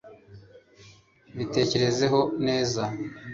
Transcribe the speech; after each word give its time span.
bitekerezeho 1.37 2.19
neza 2.47 2.83